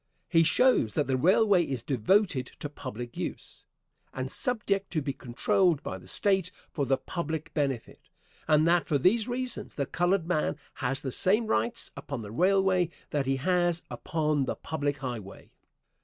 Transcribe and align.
He 0.27 0.41
shows 0.41 0.95
that 0.95 1.05
the 1.05 1.15
railway 1.15 1.63
is 1.63 1.83
devoted 1.83 2.47
to 2.59 2.69
public 2.69 3.15
use, 3.17 3.67
and 4.15 4.31
subject 4.31 4.89
to 4.93 5.01
be 5.03 5.13
controlled 5.13 5.83
by 5.83 5.99
the 5.99 6.07
State 6.07 6.51
for 6.71 6.87
the 6.87 6.97
public 6.97 7.53
benefit, 7.53 7.99
and 8.47 8.67
that 8.67 8.87
for 8.87 8.97
these 8.97 9.27
reasons 9.27 9.75
the 9.75 9.85
colored 9.85 10.27
man 10.27 10.57
has 10.73 11.03
the 11.03 11.11
same 11.11 11.45
rights 11.45 11.91
upon 11.95 12.23
the 12.23 12.31
railway 12.31 12.89
that 13.11 13.27
he 13.27 13.35
has 13.35 13.85
upon 13.91 14.45
the 14.45 14.55
public 14.55 14.97
highway. 14.97 15.51